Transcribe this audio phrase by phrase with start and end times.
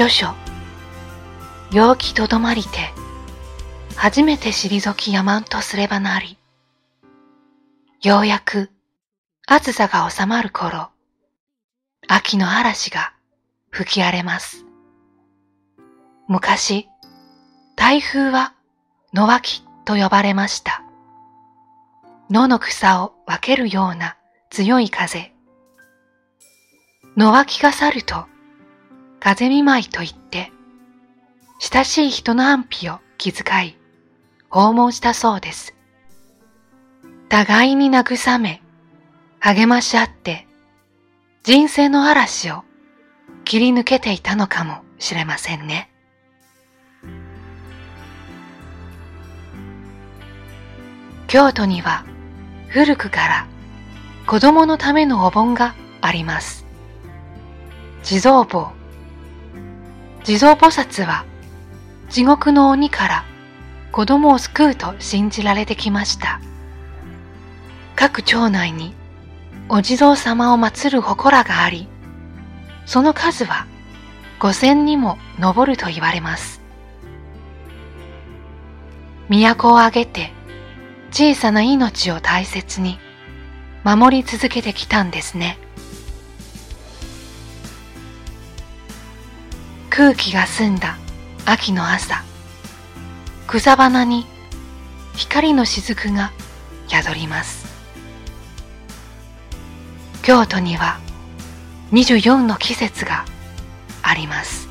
[0.00, 0.34] 少々、
[1.72, 2.94] 陽気とどまりて。
[4.02, 6.38] 初めて退きやまんとすればなり
[8.02, 8.70] ようやく
[9.46, 10.88] 暑さが収まる頃
[12.08, 13.12] 秋の嵐が
[13.68, 14.64] 吹き荒れます。
[16.28, 16.88] 昔
[17.76, 18.54] 台風は
[19.12, 20.82] 野脇と呼ばれました。
[22.30, 24.16] 野の草を分けるような
[24.48, 25.34] 強い風。
[27.18, 28.24] 野脇が去ると
[29.20, 30.50] 風見舞いと言って、
[31.58, 33.79] 親しい人の安否を気遣い、
[34.50, 35.74] 訪問したそうです。
[37.28, 38.62] 互いに慰め、
[39.38, 40.48] 励まし合って、
[41.44, 42.64] 人生の嵐を
[43.44, 45.88] 切り抜けていたのかもしれませんね。
[51.28, 52.04] 京都には
[52.66, 53.46] 古くから
[54.26, 56.66] 子供のためのお盆があります。
[58.02, 58.72] 地蔵坊
[60.24, 61.24] 地蔵菩薩は
[62.08, 63.29] 地獄の鬼から
[63.92, 66.40] 子供を救うと信じられてきました。
[67.96, 68.94] 各町内に
[69.68, 71.88] お地蔵様を祀る祠があり、
[72.86, 73.66] その数は
[74.38, 76.60] 五千にも上ると言われます。
[79.28, 80.32] 都を挙げて
[81.12, 82.98] 小さな命を大切に
[83.84, 85.58] 守り続けてきたんですね。
[89.88, 90.96] 空気が澄んだ
[91.44, 92.24] 秋の朝
[93.50, 94.26] 草花に
[95.16, 96.30] 光の雫が
[96.86, 97.66] 宿ります。
[100.22, 101.00] 京都には
[101.90, 103.24] 24の季節が
[104.02, 104.69] あります。